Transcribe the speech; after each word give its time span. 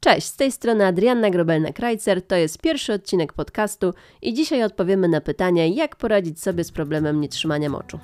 Cześć, 0.00 0.26
z 0.26 0.36
tej 0.36 0.52
strony 0.52 0.86
Adrianna 0.86 1.30
Grobelna-Krajcer, 1.30 2.22
to 2.26 2.36
jest 2.36 2.58
pierwszy 2.58 2.92
odcinek 2.92 3.32
podcastu 3.32 3.94
i 4.22 4.34
dzisiaj 4.34 4.64
odpowiemy 4.64 5.08
na 5.08 5.20
pytanie, 5.20 5.68
jak 5.68 5.96
poradzić 5.96 6.42
sobie 6.42 6.64
z 6.64 6.72
problemem 6.72 7.20
nietrzymania 7.20 7.68
moczu. 7.68 7.98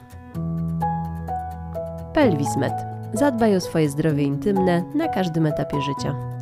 Pelwismed. 2.15 2.73
Zadbaj 3.15 3.57
o 3.57 3.61
swoje 3.61 3.89
zdrowie 3.89 4.23
intymne 4.23 4.83
na 4.95 5.09
każdym 5.09 5.47
etapie 5.47 5.81
życia. 5.81 6.36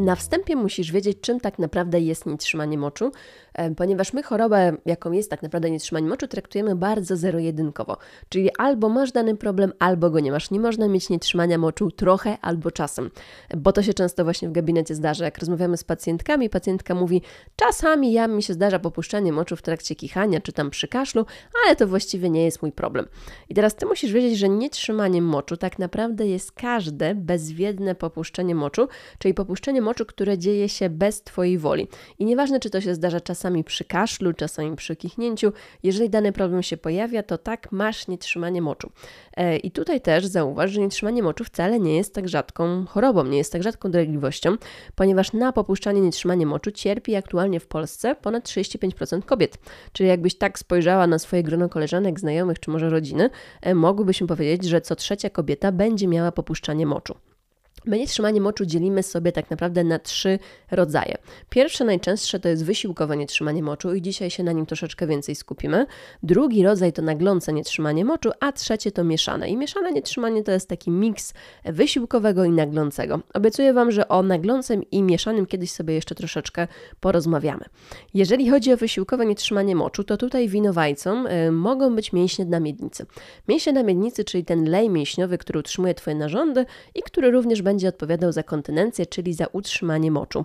Na 0.00 0.16
wstępie 0.16 0.56
musisz 0.56 0.92
wiedzieć, 0.92 1.18
czym 1.20 1.40
tak 1.40 1.58
naprawdę 1.58 2.00
jest 2.00 2.26
nietrzymanie 2.26 2.78
moczu, 2.78 3.12
e, 3.54 3.74
ponieważ 3.74 4.12
my 4.12 4.22
chorobę, 4.22 4.76
jaką 4.86 5.12
jest 5.12 5.30
tak 5.30 5.42
naprawdę 5.42 5.70
nietrzymanie 5.70 6.08
moczu, 6.08 6.28
traktujemy 6.28 6.76
bardzo 6.76 7.16
zero-jedynkowo. 7.16 7.96
Czyli 8.28 8.50
albo 8.58 8.88
masz 8.88 9.12
dany 9.12 9.36
problem, 9.36 9.72
albo 9.78 10.10
go 10.10 10.20
nie 10.20 10.32
masz. 10.32 10.50
Nie 10.50 10.60
można 10.60 10.88
mieć 10.88 11.10
nietrzymania 11.10 11.58
moczu 11.58 11.90
trochę 11.90 12.38
albo 12.42 12.70
czasem, 12.70 13.10
bo 13.56 13.72
to 13.72 13.82
się 13.82 13.94
często 13.94 14.24
właśnie 14.24 14.48
w 14.48 14.52
gabinecie 14.52 14.94
zdarza. 14.94 15.24
Jak 15.24 15.38
rozmawiamy 15.38 15.76
z 15.76 15.84
pacjentkami, 15.84 16.50
pacjentka 16.50 16.94
mówi, 16.94 17.22
czasami 17.56 18.12
ja 18.12 18.28
mi 18.28 18.42
się 18.42 18.54
zdarza 18.54 18.78
popuszczanie 18.78 19.32
moczu 19.32 19.56
w 19.56 19.62
trakcie 19.62 19.94
kichania, 19.94 20.40
czy 20.40 20.52
tam 20.52 20.70
przy 20.70 20.88
kaszlu, 20.88 21.26
ale 21.66 21.76
to 21.76 21.86
właściwie 21.86 22.30
nie 22.30 22.44
jest 22.44 22.62
mój 22.62 22.72
problem. 22.72 23.06
I 23.48 23.54
teraz 23.54 23.74
ty 23.74 23.86
musisz 23.86 24.12
wiedzieć, 24.12 24.38
że 24.38 24.48
nietrzymanie 24.48 25.22
moczu 25.22 25.56
tak 25.56 25.78
naprawdę 25.78 26.26
jest 26.26 26.52
każde 26.52 27.14
bezwiedne 27.14 27.94
popuszczenie 27.94 28.54
moczu, 28.54 28.88
czyli 29.18 29.34
popuszczenie 29.34 29.82
moczu 29.82 29.89
moczu, 29.90 30.06
które 30.06 30.38
dzieje 30.38 30.68
się 30.68 30.90
bez 30.90 31.22
Twojej 31.22 31.58
woli. 31.58 31.88
I 32.18 32.24
nieważne, 32.24 32.60
czy 32.60 32.70
to 32.70 32.80
się 32.80 32.94
zdarza 32.94 33.20
czasami 33.20 33.64
przy 33.64 33.84
kaszlu, 33.84 34.32
czasami 34.32 34.76
przy 34.76 34.96
kichnięciu, 34.96 35.52
jeżeli 35.82 36.10
dany 36.10 36.32
problem 36.32 36.62
się 36.62 36.76
pojawia, 36.76 37.22
to 37.22 37.38
tak 37.38 37.72
masz 37.72 38.08
nietrzymanie 38.08 38.62
moczu. 38.62 38.90
E, 39.36 39.56
I 39.56 39.70
tutaj 39.70 40.00
też 40.00 40.26
zauważ, 40.26 40.70
że 40.70 40.80
nietrzymanie 40.80 41.22
moczu 41.22 41.44
wcale 41.44 41.80
nie 41.80 41.96
jest 41.96 42.14
tak 42.14 42.28
rzadką 42.28 42.86
chorobą, 42.86 43.24
nie 43.24 43.38
jest 43.38 43.52
tak 43.52 43.62
rzadką 43.62 43.90
dolegliwością, 43.90 44.56
ponieważ 44.94 45.32
na 45.32 45.52
popuszczanie 45.52 46.00
nietrzymanie 46.00 46.46
moczu 46.46 46.70
cierpi 46.70 47.16
aktualnie 47.16 47.60
w 47.60 47.66
Polsce 47.66 48.14
ponad 48.14 48.44
35% 48.44 49.22
kobiet. 49.22 49.58
Czyli 49.92 50.08
jakbyś 50.08 50.34
tak 50.34 50.58
spojrzała 50.58 51.06
na 51.06 51.18
swoje 51.18 51.42
grono 51.42 51.68
koleżanek, 51.68 52.20
znajomych 52.20 52.60
czy 52.60 52.70
może 52.70 52.90
rodziny, 52.90 53.30
e, 53.62 53.74
mogłybyśmy 53.74 54.26
powiedzieć, 54.26 54.70
że 54.70 54.80
co 54.80 54.96
trzecia 54.96 55.30
kobieta 55.30 55.72
będzie 55.72 56.08
miała 56.08 56.32
popuszczanie 56.32 56.86
moczu. 56.86 57.29
My 57.86 57.98
nietrzymanie 57.98 58.40
moczu 58.40 58.66
dzielimy 58.66 59.02
sobie 59.02 59.32
tak 59.32 59.50
naprawdę 59.50 59.84
na 59.84 59.98
trzy 59.98 60.38
rodzaje. 60.70 61.18
Pierwsze, 61.50 61.84
najczęstsze 61.84 62.40
to 62.40 62.48
jest 62.48 62.64
wysiłkowe 62.64 63.16
nietrzymanie 63.16 63.62
moczu 63.62 63.94
i 63.94 64.02
dzisiaj 64.02 64.30
się 64.30 64.42
na 64.42 64.52
nim 64.52 64.66
troszeczkę 64.66 65.06
więcej 65.06 65.34
skupimy. 65.34 65.86
Drugi 66.22 66.62
rodzaj 66.62 66.92
to 66.92 67.02
naglące 67.02 67.52
nietrzymanie 67.52 68.04
moczu, 68.04 68.30
a 68.40 68.52
trzecie 68.52 68.92
to 68.92 69.04
mieszane. 69.04 69.48
I 69.48 69.56
mieszane 69.56 69.92
nietrzymanie 69.92 70.42
to 70.42 70.52
jest 70.52 70.68
taki 70.68 70.90
miks 70.90 71.34
wysiłkowego 71.64 72.44
i 72.44 72.50
naglącego. 72.50 73.20
Obiecuję 73.34 73.72
Wam, 73.72 73.90
że 73.90 74.08
o 74.08 74.22
naglącym 74.22 74.90
i 74.90 75.02
mieszanym 75.02 75.46
kiedyś 75.46 75.70
sobie 75.70 75.94
jeszcze 75.94 76.14
troszeczkę 76.14 76.68
porozmawiamy. 77.00 77.64
Jeżeli 78.14 78.50
chodzi 78.50 78.72
o 78.72 78.76
wysiłkowe 78.76 79.26
nietrzymanie 79.26 79.76
moczu, 79.76 80.04
to 80.04 80.16
tutaj 80.16 80.48
winowajcą 80.48 81.24
y, 81.26 81.52
mogą 81.52 81.96
być 81.96 82.12
mięśnie 82.12 82.44
na 82.44 82.60
miednicy. 82.60 83.06
Mięśnie 83.48 83.72
na 83.72 83.82
miednicy, 83.82 84.24
czyli 84.24 84.44
ten 84.44 84.64
lej 84.64 84.90
mięśniowy, 84.90 85.38
który 85.38 85.58
utrzymuje 85.58 85.94
Twoje 85.94 86.16
narządy 86.16 86.66
i 86.94 87.02
który 87.02 87.30
również 87.30 87.62
będzie 87.62 87.69
odpowiadał 87.88 88.32
za 88.32 88.42
kontynencję, 88.42 89.06
czyli 89.06 89.34
za 89.34 89.46
utrzymanie 89.46 90.10
moczu. 90.10 90.44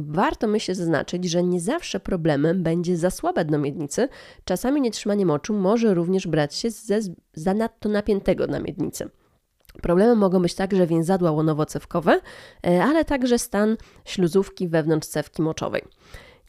Warto 0.00 0.46
myślę 0.46 0.74
zaznaczyć, 0.74 1.24
że 1.24 1.42
nie 1.42 1.60
zawsze 1.60 2.00
problemem 2.00 2.62
będzie 2.62 2.96
za 2.96 3.10
słabe 3.10 3.44
dno 3.44 3.58
miednicy. 3.58 4.08
Czasami 4.44 4.80
nietrzymanie 4.80 5.26
moczu 5.26 5.54
może 5.54 5.94
również 5.94 6.26
brać 6.26 6.54
się 6.54 6.70
ze 6.70 6.98
zanadto 7.34 7.88
napiętego 7.88 8.46
na 8.46 8.60
miednicy. 8.60 9.10
Problemem 9.82 10.18
mogą 10.18 10.42
być 10.42 10.54
także 10.54 10.86
więzadła 10.86 11.30
łonowo-cewkowe, 11.30 12.20
e, 12.66 12.84
ale 12.84 13.04
także 13.04 13.38
stan 13.38 13.76
śluzówki 14.04 14.68
wewnątrz 14.68 15.08
cewki 15.08 15.42
moczowej. 15.42 15.82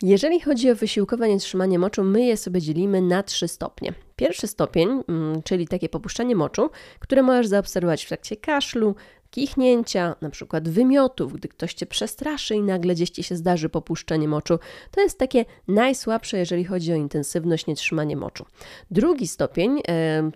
Jeżeli 0.02 0.40
chodzi 0.40 0.72
o 0.72 0.76
wysiłkowe 0.76 1.30
nietrzymanie 1.30 1.80
moczu, 1.80 2.04
my 2.04 2.26
je 2.26 2.38
sobie 2.38 2.62
dzielimy 2.62 3.02
na 3.02 3.24
trzy 3.24 3.48
stopnie. 3.48 3.94
Pierwszy 4.16 4.48
stopień, 4.48 4.90
mm, 5.08 5.44
czyli 5.44 5.68
takie 5.68 5.90
popuszczanie 5.90 6.36
moczu, 6.36 6.70
które 7.00 7.22
możesz 7.24 7.48
zaobserwować 7.48 8.06
w 8.06 8.08
trakcie 8.08 8.38
kaszlu, 8.38 8.96
kichnięcia, 9.32 10.16
na 10.22 10.30
przykład 10.30 10.70
wymiotów, 10.70 11.34
gdy 11.34 11.48
ktoś 11.48 11.74
cię 11.74 11.86
przestraszy 11.86 12.56
i 12.56 12.62
nagle 12.62 12.96
gdzieś 12.96 13.10
ci 13.10 13.24
się 13.24 13.36
zdarzy 13.36 13.70
popuszczenie 13.70 14.28
moczu, 14.28 14.60
to 14.92 15.02
jest 15.02 15.20
takie 15.20 15.46
najsłabsze, 15.68 16.38
jeżeli 16.38 16.64
chodzi 16.66 16.94
o 16.94 16.96
intensywność 16.96 17.68
nietrzymanie 17.68 18.16
moczu. 18.16 18.46
Drugi 18.92 19.28
stopień 19.28 19.82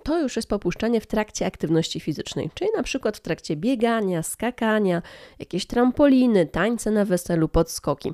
to 0.03 0.21
już 0.21 0.35
jest 0.35 0.49
popuszczanie 0.49 1.01
w 1.01 1.07
trakcie 1.07 1.45
aktywności 1.45 1.99
fizycznej, 1.99 2.49
czyli 2.53 2.69
na 2.75 2.83
przykład 2.83 3.17
w 3.17 3.21
trakcie 3.21 3.55
biegania, 3.55 4.23
skakania, 4.23 5.01
jakieś 5.39 5.65
trampoliny, 5.65 6.45
tańce 6.45 6.91
na 6.91 7.05
weselu, 7.05 7.49
podskoki. 7.49 8.13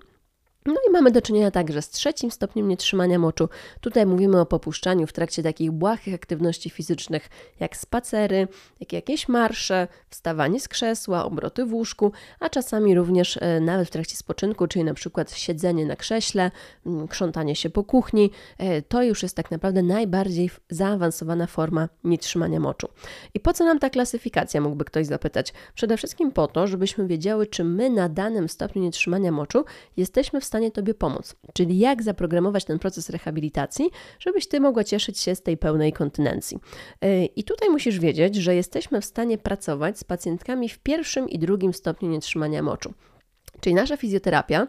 No 0.65 0.75
i 0.89 0.91
mamy 0.91 1.11
do 1.11 1.21
czynienia 1.21 1.51
także 1.51 1.81
z 1.81 1.89
trzecim 1.89 2.31
stopniem 2.31 2.67
nietrzymania 2.67 3.19
moczu. 3.19 3.49
Tutaj 3.81 4.05
mówimy 4.05 4.39
o 4.39 4.45
popuszczaniu 4.45 5.07
w 5.07 5.13
trakcie 5.13 5.43
takich 5.43 5.71
błahych 5.71 6.13
aktywności 6.13 6.69
fizycznych, 6.69 7.29
jak 7.59 7.77
spacery, 7.77 8.47
jak 8.79 8.93
jakieś 8.93 9.27
marsze, 9.27 9.87
wstawanie 10.09 10.59
z 10.59 10.67
krzesła, 10.67 11.25
obroty 11.25 11.65
w 11.65 11.73
łóżku, 11.73 12.11
a 12.39 12.49
czasami 12.49 12.95
również 12.95 13.37
e, 13.37 13.59
nawet 13.59 13.87
w 13.87 13.91
trakcie 13.91 14.15
spoczynku, 14.15 14.67
czyli 14.67 14.85
na 14.85 14.93
przykład 14.93 15.31
siedzenie 15.31 15.85
na 15.85 15.95
krześle, 15.95 16.51
krzątanie 17.09 17.55
się 17.55 17.69
po 17.69 17.83
kuchni. 17.83 18.31
E, 18.57 18.81
to 18.81 19.03
już 19.03 19.23
jest 19.23 19.35
tak 19.35 19.51
naprawdę 19.51 19.83
najbardziej 19.83 20.49
zaawansowana 20.69 21.47
forma 21.47 21.89
nietrzymania 22.03 22.59
moczu. 22.59 22.87
I 23.33 23.39
po 23.39 23.53
co 23.53 23.65
nam 23.65 23.79
ta 23.79 23.89
klasyfikacja, 23.89 24.61
mógłby 24.61 24.85
ktoś 24.85 25.05
zapytać? 25.05 25.53
Przede 25.75 25.97
wszystkim 25.97 26.31
po 26.31 26.47
to, 26.47 26.67
żebyśmy 26.67 27.07
wiedziały, 27.07 27.47
czy 27.47 27.63
my 27.63 27.89
na 27.89 28.09
danym 28.09 28.49
stopniu 28.49 28.81
nietrzymania 28.81 29.31
moczu 29.31 29.65
jesteśmy 29.97 30.41
w 30.41 30.48
stanie 30.49 30.71
Tobie 30.71 30.93
pomóc. 30.93 31.35
Czyli 31.53 31.79
jak 31.79 32.03
zaprogramować 32.03 32.65
ten 32.65 32.79
proces 32.79 33.09
rehabilitacji, 33.09 33.89
żebyś 34.19 34.47
Ty 34.47 34.59
mogła 34.59 34.83
cieszyć 34.83 35.19
się 35.19 35.35
z 35.35 35.41
tej 35.41 35.57
pełnej 35.57 35.93
kontynencji. 35.93 36.59
Y, 37.05 37.25
I 37.35 37.43
tutaj 37.43 37.69
musisz 37.69 37.99
wiedzieć, 37.99 38.35
że 38.35 38.55
jesteśmy 38.55 39.01
w 39.01 39.05
stanie 39.05 39.37
pracować 39.37 39.99
z 39.99 40.03
pacjentkami 40.03 40.69
w 40.69 40.79
pierwszym 40.79 41.29
i 41.29 41.39
drugim 41.39 41.73
stopniu 41.73 42.09
nietrzymania 42.09 42.63
moczu. 42.63 42.93
Czyli 43.59 43.75
nasza 43.75 43.97
fizjoterapia 43.97 44.67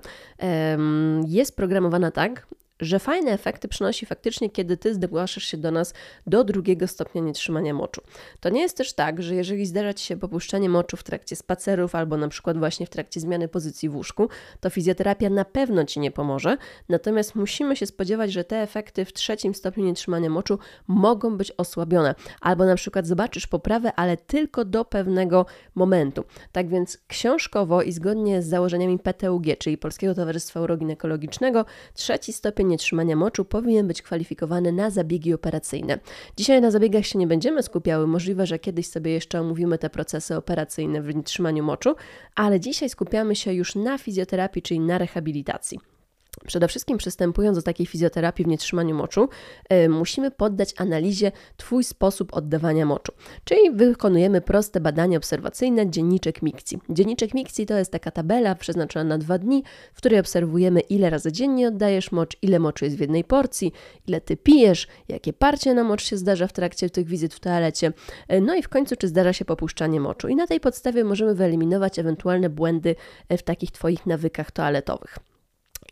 jest 1.27 1.57
programowana 1.57 2.11
tak, 2.11 2.47
że 2.81 2.99
fajne 2.99 3.31
efekty 3.31 3.69
przynosi 3.69 4.07
faktycznie, 4.07 4.51
kiedy 4.51 4.77
ty 4.77 4.95
zgłaszasz 4.95 5.45
się 5.45 5.57
do 5.57 5.71
nas 5.71 5.95
do 6.27 6.45
drugiego 6.45 6.87
stopnia 6.87 7.23
nietrzymania 7.23 7.75
moczu. 7.75 8.01
To 8.41 8.49
nie 8.49 8.61
jest 8.61 8.77
też 8.77 8.93
tak, 8.93 9.23
że 9.23 9.35
jeżeli 9.35 9.67
zdarza 9.67 9.95
ci 9.95 10.07
się 10.07 10.17
popuszczanie 10.17 10.69
moczu 10.69 10.97
w 10.97 11.03
trakcie 11.03 11.37
spacerów 11.37 11.95
albo 11.95 12.17
na 12.17 12.29
przykład 12.29 12.59
właśnie 12.59 12.87
w 12.87 12.91
trakcie 12.91 13.21
zmiany 13.21 13.49
pozycji 13.49 13.89
w 13.89 13.97
łóżku, 13.97 14.29
to 14.61 14.71
fizjoterapia 14.71 15.31
na 15.31 15.45
pewno 15.45 15.85
ci 15.85 16.01
nie 16.01 16.11
pomoże. 16.11 16.57
Natomiast 16.89 17.35
musimy 17.35 17.77
się 17.77 17.87
spodziewać, 17.87 18.33
że 18.33 18.45
te 18.45 18.63
efekty 18.63 19.05
w 19.05 19.13
trzecim 19.13 19.55
stopniu 19.55 19.85
nietrzymania 19.85 20.31
moczu 20.31 20.59
mogą 20.87 21.37
być 21.37 21.53
osłabione. 21.57 22.15
Albo 22.41 22.65
na 22.65 22.75
przykład 22.75 23.07
zobaczysz 23.07 23.47
poprawę, 23.47 23.93
ale 23.97 24.17
tylko 24.17 24.65
do 24.65 24.85
pewnego 24.85 25.47
momentu. 25.75 26.25
Tak 26.53 26.69
więc 26.69 26.99
książkowo 27.07 27.83
i 27.83 27.93
zgodnie 27.93 28.43
z 28.43 28.47
założeniami 28.47 28.99
PTUG, 28.99 29.45
czyli 29.59 29.79
Polskiego 29.79 30.15
Towarzystwa 30.15 30.61
Uroginekologicznego, 30.61 31.65
trzeci 31.95 32.33
stopień 32.33 32.70
nietrzymania 32.71 33.17
moczu 33.17 33.45
powinien 33.45 33.87
być 33.87 34.03
kwalifikowany 34.03 34.73
na 34.73 34.91
zabiegi 34.91 35.35
operacyjne. 35.35 35.99
Dzisiaj 36.37 36.61
na 36.61 36.71
zabiegach 36.71 37.07
się 37.07 37.19
nie 37.19 37.27
będziemy 37.27 37.63
skupiały, 37.63 38.07
możliwe, 38.07 38.47
że 38.47 38.59
kiedyś 38.59 38.87
sobie 38.87 39.13
jeszcze 39.13 39.41
omówimy 39.41 39.79
te 39.79 39.91
procesy 39.91 40.37
operacyjne 40.37 41.03
w 41.03 41.15
nietrzymaniu 41.15 41.65
moczu, 41.65 41.95
ale 42.35 42.61
dzisiaj 42.61 42.89
skupiamy 42.89 43.37
się 43.37 43.53
już 43.53 43.75
na 43.75 43.99
fizjoterapii, 43.99 44.63
czyli 44.63 44.81
na 44.81 44.99
rehabilitacji. 44.99 46.00
Przede 46.47 46.69
wszystkim 46.69 46.99
przystępując 46.99 47.59
do 47.59 47.63
takiej 47.63 47.87
fizjoterapii 47.87 48.45
w 48.45 48.49
nietrzymaniu 48.49 48.95
moczu, 48.95 49.29
yy, 49.71 49.89
musimy 49.89 50.31
poddać 50.31 50.75
analizie 50.77 51.33
Twój 51.57 51.85
sposób 51.85 52.35
oddawania 52.35 52.87
moczu. 52.87 53.13
Czyli 53.45 53.71
wykonujemy 53.71 54.41
proste 54.41 54.81
badanie 54.81 55.17
obserwacyjne 55.17 55.91
dzienniczek 55.91 56.43
mikcji. 56.43 56.79
Dzienniczek 56.89 57.35
mikcji 57.35 57.67
to 57.67 57.79
jest 57.79 57.93
taka 57.93 58.11
tabela 58.11 58.55
przeznaczona 58.55 59.05
na 59.05 59.19
dwa 59.19 59.39
dni, 59.39 59.65
w 59.93 59.97
której 59.97 60.21
obserwujemy 60.21 60.81
ile 60.81 61.11
razy 61.11 61.33
dziennie 61.33 61.69
oddajesz 61.69 62.13
mocz, 62.13 62.37
ile 62.43 62.59
moczu 62.59 62.85
jest 62.85 62.97
w 62.97 63.01
jednej 63.01 63.25
porcji, 63.25 63.73
ile 64.07 64.21
Ty 64.21 64.37
pijesz, 64.37 64.87
jakie 65.09 65.33
parcie 65.33 65.75
na 65.75 65.85
mocz 65.85 66.05
się 66.05 66.17
zdarza 66.17 66.47
w 66.47 66.53
trakcie 66.53 66.91
tych 66.91 67.07
wizyt 67.07 67.35
w 67.35 67.41
toalecie, 67.41 67.93
yy, 68.29 68.41
no 68.41 68.55
i 68.55 68.63
w 68.63 68.69
końcu 68.69 68.97
czy 68.97 69.09
zdarza 69.09 69.33
się 69.33 69.45
popuszczanie 69.45 70.01
moczu. 70.01 70.29
I 70.29 70.37
na 70.37 70.47
tej 70.47 70.61
podstawie 70.61 71.05
możemy 71.05 71.35
wyeliminować 71.35 71.99
ewentualne 71.99 72.49
błędy 72.49 72.97
w 73.31 73.43
takich 73.43 73.71
Twoich 73.71 74.07
nawykach 74.07 74.51
toaletowych. 74.51 75.30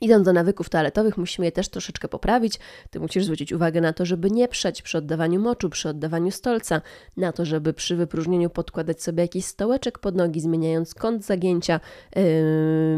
Idąc 0.00 0.24
do 0.24 0.32
nawyków 0.32 0.68
toaletowych, 0.68 1.16
musimy 1.16 1.44
je 1.46 1.52
też 1.52 1.68
troszeczkę 1.68 2.08
poprawić. 2.08 2.58
Ty 2.90 3.00
musisz 3.00 3.24
zwrócić 3.24 3.52
uwagę 3.52 3.80
na 3.80 3.92
to, 3.92 4.06
żeby 4.06 4.30
nie 4.30 4.48
przeć 4.48 4.82
przy 4.82 4.98
oddawaniu 4.98 5.40
moczu, 5.40 5.70
przy 5.70 5.88
oddawaniu 5.88 6.30
stolca, 6.30 6.80
na 7.16 7.32
to, 7.32 7.44
żeby 7.44 7.72
przy 7.72 7.96
wypróżnieniu 7.96 8.50
podkładać 8.50 9.02
sobie 9.02 9.22
jakiś 9.22 9.44
stołeczek 9.44 9.98
pod 9.98 10.14
nogi, 10.14 10.40
zmieniając 10.40 10.94
kąt 10.94 11.24
zagięcia 11.24 11.80
yy, 12.16 12.22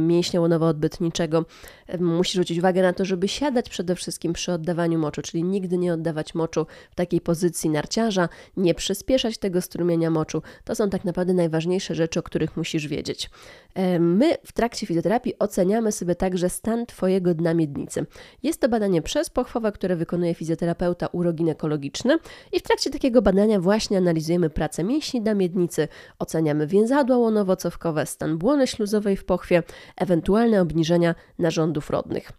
mięśnia 0.00 0.41
łonowo-odbytniczego. 0.41 1.44
Yy, 1.88 1.99
musisz 1.99 2.32
zwrócić 2.32 2.58
uwagę 2.58 2.82
na 2.82 2.93
to, 2.93 3.05
żeby 3.05 3.29
siadać 3.29 3.69
przede 3.69 3.94
wszystkim 3.94 4.32
przy 4.32 4.52
oddawaniu 4.52 4.99
moczu, 4.99 5.23
czyli 5.23 5.44
nigdy 5.44 5.79
nie 5.79 5.94
oddawać 5.94 6.35
moczu 6.35 6.67
w 6.91 6.94
takiej 6.94 7.20
pozycji 7.20 7.70
narciarza, 7.70 8.29
nie 8.56 8.75
przyspieszać 8.75 9.38
tego 9.38 9.61
strumienia 9.61 10.11
moczu. 10.11 10.43
To 10.64 10.75
są 10.75 10.91
tak 10.91 11.05
naprawdę 11.05 11.35
najważniejsze 11.35 11.94
rzeczy, 11.94 12.20
o 12.20 12.23
których 12.23 12.56
musisz 12.56 12.87
wiedzieć. 12.88 13.31
Yy, 13.76 14.00
my 14.00 14.37
w 14.44 14.52
trakcie 14.52 14.87
fizjoterapii 14.87 15.38
oceniamy 15.38 15.93
sobie 15.93 16.14
także 16.14 16.50
stan 16.50 16.87
Twojego 16.91 17.35
dna 17.35 17.55
miednicy. 17.55 18.07
Jest 18.43 18.61
to 18.61 18.69
badanie 18.69 19.03
przezpochwowe, 19.03 19.73
które 19.73 19.97
wykonuje 19.97 20.35
fizjoterapeuta 20.35 21.07
uroginekologiczny 21.07 22.19
i 22.53 22.61
w 22.61 22.63
trakcie 22.63 22.91
takiego 22.91 23.23
badania 23.23 23.61
właśnie 23.61 23.99
analizujemy 23.99 24.51
pracę 24.51 24.85
mięśni 24.85 25.23
dna 25.23 25.35
miednicy, 25.35 25.89
oceniamy 26.19 26.67
więzadła 26.67 27.17
łonowo-cewkowe, 27.17 28.07
stan 28.07 28.39
błony 28.39 28.67
śluzowej 28.67 29.17
w 29.17 29.25
pochwie, 29.25 29.63
ewentualne 29.97 30.61
obniżenia 30.63 31.15
narządów 31.39 31.91
rodnych. 31.91 32.33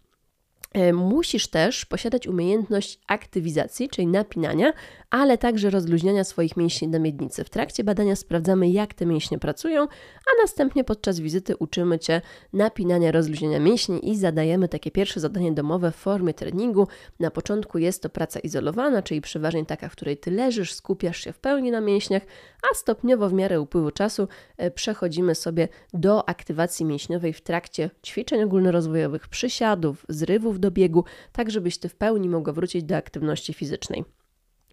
E, 0.72 0.92
musisz 0.92 1.48
też 1.48 1.84
posiadać 1.84 2.26
umiejętność 2.26 2.98
aktywizacji, 3.06 3.88
czyli 3.88 4.06
napinania, 4.06 4.72
ale 5.10 5.38
także 5.38 5.70
rozluźniania 5.70 6.24
swoich 6.24 6.56
mięśni 6.56 6.88
na 6.88 6.98
miednicy. 6.98 7.44
W 7.44 7.50
trakcie 7.50 7.84
badania 7.84 8.16
sprawdzamy, 8.16 8.70
jak 8.70 8.94
te 8.94 9.06
mięśnie 9.06 9.38
pracują, 9.38 9.82
a 10.26 10.42
następnie 10.42 10.84
podczas 10.84 11.20
wizyty 11.20 11.56
uczymy 11.56 11.98
Cię 11.98 12.20
napinania, 12.52 13.12
rozluźniania 13.12 13.60
mięśni 13.60 14.10
i 14.10 14.16
zadajemy 14.16 14.68
takie 14.68 14.90
pierwsze 14.90 15.20
zadanie 15.20 15.52
domowe 15.52 15.92
w 15.92 15.96
formie 15.96 16.34
treningu. 16.34 16.88
Na 17.20 17.30
początku 17.30 17.78
jest 17.78 18.02
to 18.02 18.08
praca 18.08 18.40
izolowana, 18.40 19.02
czyli 19.02 19.20
przeważnie 19.20 19.66
taka, 19.66 19.88
w 19.88 19.92
której 19.92 20.16
Ty 20.16 20.30
leżysz, 20.30 20.74
skupiasz 20.74 21.18
się 21.18 21.32
w 21.32 21.38
pełni 21.38 21.70
na 21.70 21.80
mięśniach, 21.80 22.22
a 22.70 22.74
stopniowo 22.74 23.28
w 23.28 23.32
miarę 23.32 23.60
upływu 23.60 23.90
czasu 23.90 24.28
e, 24.56 24.70
przechodzimy 24.70 25.34
sobie 25.34 25.68
do 25.92 26.28
aktywacji 26.28 26.86
mięśniowej 26.86 27.32
w 27.32 27.40
trakcie 27.40 27.90
ćwiczeń 28.06 28.42
ogólnorozwojowych, 28.42 29.28
przysiadów, 29.28 30.06
zrywów 30.08 30.60
do 30.62 30.70
biegu, 30.70 31.04
tak 31.32 31.50
żebyś 31.50 31.78
Ty 31.78 31.88
w 31.88 31.94
pełni 31.94 32.28
mogła 32.28 32.52
wrócić 32.52 32.84
do 32.84 32.96
aktywności 32.96 33.52
fizycznej. 33.54 34.04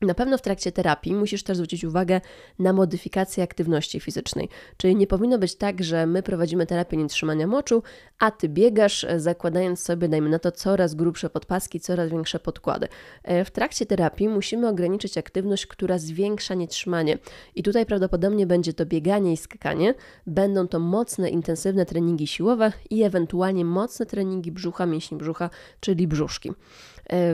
Na 0.02 0.14
pewno 0.14 0.38
w 0.38 0.42
trakcie 0.42 0.72
terapii 0.72 1.16
musisz 1.16 1.44
też 1.44 1.58
zwrócić 1.58 1.84
uwagę 1.84 2.22
na 2.60 2.74
modyfikację 2.74 3.44
aktywności 3.44 4.00
fizycznej. 4.00 4.50
Czyli 4.78 4.96
nie 4.96 5.08
powinno 5.08 5.38
być 5.38 5.56
tak, 5.56 5.84
że 5.84 6.06
my 6.06 6.24
prowadzimy 6.24 6.66
terapię 6.66 6.98
nietrzymania 6.98 7.48
moczu, 7.48 7.84
a 8.20 8.32
ty 8.32 8.50
biegasz, 8.50 9.04
e, 9.04 9.20
zakładając 9.20 9.80
sobie, 9.80 10.08
dajmy 10.10 10.30
na 10.30 10.40
to, 10.40 10.52
coraz 10.52 10.96
grubsze 10.96 11.30
podpaski, 11.30 11.80
coraz 11.80 12.10
większe 12.10 12.40
podkłady. 12.40 12.88
E, 13.24 13.46
w 13.46 13.52
trakcie 13.52 13.86
terapii 13.86 14.30
musimy 14.30 14.68
ograniczyć 14.68 15.18
aktywność, 15.18 15.68
która 15.68 15.98
zwiększa 15.98 16.54
nietrzymanie. 16.54 17.18
I 17.56 17.64
tutaj 17.64 17.86
prawdopodobnie 17.86 18.48
będzie 18.48 18.74
to 18.74 18.86
bieganie 18.86 19.34
i 19.34 19.38
skakanie. 19.38 19.94
Będą 20.28 20.68
to 20.68 20.80
mocne, 20.80 21.30
intensywne 21.30 21.86
treningi 21.86 22.28
siłowe 22.28 22.72
i 22.90 23.04
ewentualnie 23.04 23.66
mocne 23.66 24.06
treningi 24.06 24.52
brzucha, 24.52 24.86
mięśni 24.86 25.18
brzucha, 25.18 25.50
czyli 25.80 26.08
brzuszki. 26.08 26.52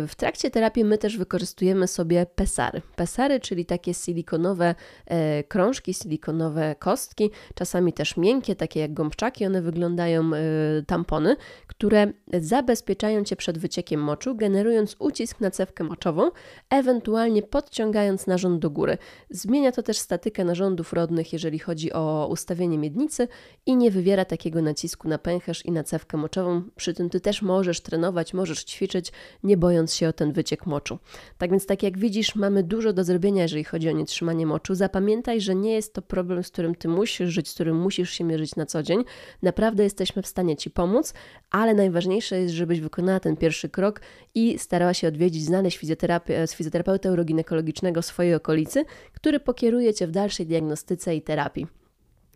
W 0.08 0.16
trakcie 0.16 0.52
terapii 0.52 0.86
my 0.86 0.98
też 0.98 1.18
wykorzystujemy 1.18 1.88
sobie 1.88 2.26
pesary. 2.36 2.82
Pesary, 2.96 3.40
czyli 3.40 3.66
takie 3.66 3.94
silikonowe 3.94 4.76
e, 5.06 5.44
krążki, 5.44 5.94
silikonowe 5.94 6.76
kostki, 6.80 7.32
czasami 7.56 7.94
też 7.94 8.18
miękkie, 8.18 8.56
takie 8.56 8.80
jak 8.80 8.94
gąbczaki, 8.94 9.46
one 9.46 9.62
wyglądają 9.62 10.32
e, 10.34 10.40
tampony, 10.88 11.36
które 11.68 12.14
zabezpieczają 12.34 13.24
Cię 13.24 13.36
przed 13.36 13.58
wyciekiem 13.58 14.02
moczu, 14.02 14.36
generując 14.36 14.96
ucisk 15.00 15.42
na 15.42 15.52
cewkę 15.52 15.84
moczową, 15.84 16.32
ewentualnie 16.70 17.44
podciągając 17.44 18.28
narząd 18.28 18.60
do 18.60 18.70
góry. 18.70 18.98
Zmienia 19.30 19.72
to 19.72 19.84
też 19.84 19.98
statykę 19.98 20.46
narządów 20.46 20.94
rodnych, 20.94 21.34
jeżeli 21.34 21.60
chodzi 21.60 21.94
o 21.94 22.28
ustawienie 22.32 22.78
miednicy 22.78 23.28
i 23.66 23.76
nie 23.76 23.92
wywiera 23.92 24.26
takiego 24.26 24.62
nacisku 24.62 25.08
na 25.08 25.18
pęcherz 25.18 25.66
i 25.66 25.72
na 25.72 25.84
cewkę 25.84 26.18
moczową. 26.18 26.64
Przy 26.76 26.94
tym 26.94 27.10
Ty 27.10 27.20
też 27.20 27.42
możesz 27.42 27.82
trenować, 27.82 28.34
możesz 28.34 28.64
ćwiczyć, 28.64 29.12
nie 29.44 29.58
bojąc 29.66 29.96
się 29.96 30.08
o 30.08 30.14
ten 30.14 30.32
wyciek 30.32 30.66
moczu. 30.66 31.00
Tak 31.38 31.52
więc, 31.52 31.66
tak 31.66 31.84
jak 31.84 31.98
widzisz, 31.98 32.36
mamy 32.36 32.64
dużo 32.64 32.94
do 32.94 33.04
zrobienia, 33.04 33.42
jeżeli 33.44 33.64
chodzi 33.64 33.90
o 33.90 33.92
nietrzymanie 33.92 34.46
moczu. 34.46 34.76
Zapamiętaj, 34.76 35.42
że 35.42 35.56
nie 35.56 35.74
jest 35.74 35.94
to 35.94 36.02
problem, 36.02 36.44
z 36.44 36.52
którym 36.52 36.76
ty 36.76 36.88
musisz 36.88 37.30
żyć, 37.30 37.50
z 37.50 37.54
którym 37.54 37.78
musisz 37.78 38.10
się 38.10 38.24
mierzyć 38.24 38.56
na 38.56 38.66
co 38.66 38.84
dzień. 38.84 39.04
Naprawdę 39.42 39.84
jesteśmy 39.84 40.22
w 40.22 40.28
stanie 40.28 40.56
ci 40.56 40.70
pomóc, 40.70 41.14
ale 41.52 41.74
najważniejsze 41.74 42.40
jest, 42.40 42.54
żebyś 42.54 42.80
wykonała 42.80 43.20
ten 43.20 43.38
pierwszy 43.38 43.70
krok 43.70 44.02
i 44.36 44.60
starała 44.60 44.94
się 44.94 45.08
odwiedzić, 45.08 45.44
znaleźć 45.44 45.78
fizjoterapeutę, 45.78 46.48
fizjoterapeutę 46.56 47.12
uroginekologicznego 47.12 48.02
swojej 48.02 48.36
okolicy, 48.36 48.86
który 49.14 49.40
pokieruje 49.40 49.94
cię 49.94 50.08
w 50.08 50.12
dalszej 50.12 50.46
diagnostyce 50.46 51.16
i 51.16 51.22
terapii. 51.22 51.68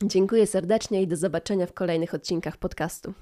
Dziękuję 0.04 0.48
serdecznie 0.48 1.02
i 1.02 1.08
do 1.08 1.16
zobaczenia 1.16 1.66
w 1.66 1.74
kolejnych 1.74 2.14
odcinkach 2.14 2.58
podcastu. 2.58 3.14